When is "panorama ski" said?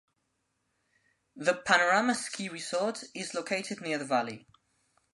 1.53-2.49